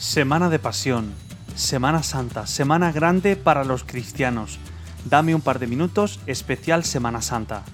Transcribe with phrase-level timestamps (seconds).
[0.00, 1.12] Semana de Pasión,
[1.56, 4.58] Semana Santa, Semana Grande para los cristianos.
[5.04, 7.64] Dame un par de minutos, especial Semana Santa.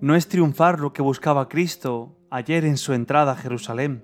[0.00, 4.02] No es triunfar lo que buscaba Cristo ayer en su entrada a Jerusalén,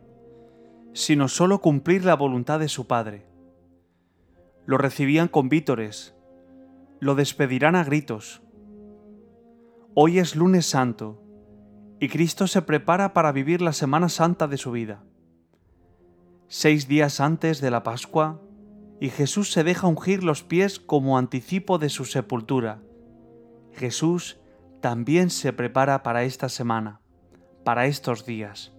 [0.92, 3.24] sino solo cumplir la voluntad de su Padre.
[4.66, 6.14] Lo recibían con vítores,
[7.00, 8.42] lo despedirán a gritos.
[9.94, 11.24] Hoy es lunes santo
[12.00, 15.02] y Cristo se prepara para vivir la Semana Santa de su vida.
[16.46, 18.40] Seis días antes de la Pascua,
[19.00, 22.80] y Jesús se deja ungir los pies como anticipo de su sepultura.
[23.72, 24.40] Jesús
[24.80, 27.00] también se prepara para esta semana,
[27.64, 28.72] para estos días.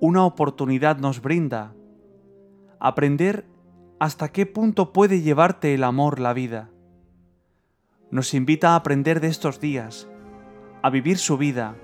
[0.00, 1.74] Una oportunidad nos brinda
[2.80, 3.46] aprender
[4.00, 6.70] hasta qué punto puede llevarte el amor la vida.
[8.10, 10.08] Nos invita a aprender de estos días,
[10.82, 11.76] a vivir su vida,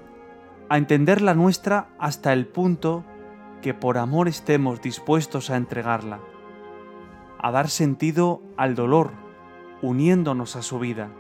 [0.69, 3.05] a entender la nuestra hasta el punto
[3.63, 6.21] que por amor estemos dispuestos a entregarla,
[7.39, 9.13] a dar sentido al dolor,
[9.83, 11.11] uniéndonos a su vida.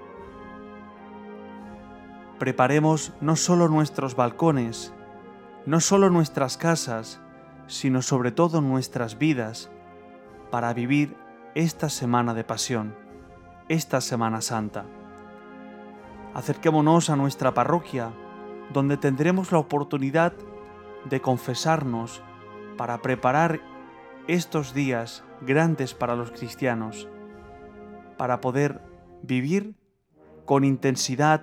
[2.38, 4.92] Preparemos no solo nuestros balcones,
[5.66, 7.20] no solo nuestras casas,
[7.66, 9.70] sino sobre todo nuestras vidas,
[10.50, 11.16] para vivir
[11.54, 12.94] esta semana de pasión,
[13.68, 14.84] esta Semana Santa.
[16.34, 18.12] Acerquémonos a nuestra parroquia,
[18.72, 20.32] donde tendremos la oportunidad
[21.08, 22.22] de confesarnos
[22.76, 23.60] para preparar
[24.26, 27.08] estos días grandes para los cristianos,
[28.16, 28.80] para poder
[29.22, 29.74] vivir
[30.44, 31.42] con intensidad,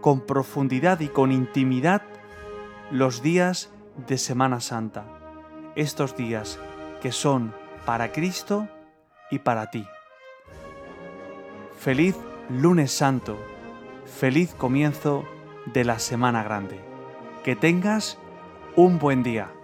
[0.00, 2.02] con profundidad y con intimidad
[2.90, 3.70] los días
[4.06, 5.04] de Semana Santa,
[5.74, 6.58] estos días
[7.00, 8.68] que son para Cristo
[9.30, 9.86] y para ti.
[11.78, 12.16] Feliz
[12.48, 13.36] lunes santo,
[14.04, 15.24] feliz comienzo
[15.66, 16.80] de la Semana Grande.
[17.44, 18.18] Que tengas
[18.74, 19.55] un buen día.